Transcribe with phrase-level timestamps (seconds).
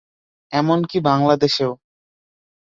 [0.53, 1.71] এমনকি বাংলাদেশেও।